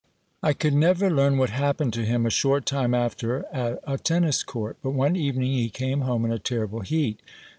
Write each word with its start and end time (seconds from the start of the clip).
I 0.41 0.53
could 0.53 0.73
never 0.73 1.11
learn 1.11 1.37
what 1.37 1.51
happened 1.51 1.93
to 1.93 2.03
him 2.05 2.25
a 2.25 2.31
short 2.31 2.65
time 2.65 2.95
after 2.95 3.45
at 3.53 3.79
a 3.85 3.99
tennis 3.99 4.41
court; 4.41 4.77
but 4.81 4.95
one 4.95 5.15
evening 5.15 5.51
he 5.51 5.69
came 5.69 6.01
home 6.01 6.25
in 6.25 6.31
a 6.31 6.39
terrible 6.39 6.79
heat. 6.79 7.19